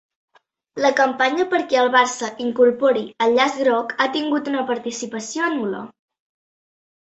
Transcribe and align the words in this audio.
La 0.85 0.89
campanya 0.99 1.45
perquè 1.51 1.77
el 1.81 1.91
Barça 1.97 2.31
incorpori 2.47 3.05
el 3.27 3.35
llaç 3.37 3.61
groc 3.61 3.95
ha 4.07 4.11
tingut 4.19 4.53
una 4.55 4.67
participació 4.75 5.55
nul·la 5.61 5.87